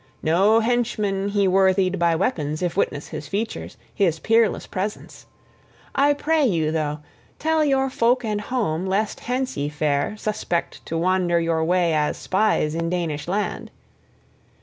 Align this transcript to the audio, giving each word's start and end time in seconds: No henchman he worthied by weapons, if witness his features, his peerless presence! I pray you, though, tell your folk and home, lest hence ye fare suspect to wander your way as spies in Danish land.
No 0.23 0.61
henchman 0.61 1.29
he 1.29 1.47
worthied 1.47 1.99
by 1.99 2.15
weapons, 2.15 2.63
if 2.63 2.75
witness 2.75 3.09
his 3.09 3.27
features, 3.27 3.77
his 3.93 4.17
peerless 4.17 4.65
presence! 4.65 5.27
I 5.93 6.13
pray 6.15 6.43
you, 6.43 6.71
though, 6.71 7.01
tell 7.37 7.63
your 7.63 7.87
folk 7.91 8.25
and 8.25 8.41
home, 8.41 8.87
lest 8.87 9.19
hence 9.19 9.55
ye 9.57 9.69
fare 9.69 10.17
suspect 10.17 10.83
to 10.87 10.97
wander 10.97 11.39
your 11.39 11.63
way 11.63 11.93
as 11.93 12.17
spies 12.17 12.73
in 12.73 12.89
Danish 12.89 13.27
land. 13.27 13.69